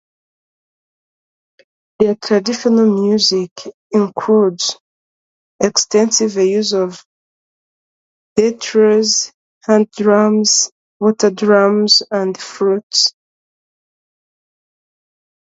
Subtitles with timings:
[1.99, 3.51] Their traditional music
[3.91, 4.79] includes
[5.59, 7.05] extensive use of
[8.35, 9.31] rattles,
[9.63, 13.13] hand drums, water drums, and flutes.